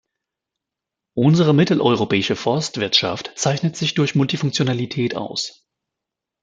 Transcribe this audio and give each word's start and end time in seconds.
Unsere 1.15 1.53
mitteleuropäische 1.53 2.35
Forstwirtschaft 2.35 3.33
zeichnet 3.35 3.77
sich 3.77 3.93
durch 3.93 4.15
Multifunktionalität 4.15 5.15
aus. 5.15 5.63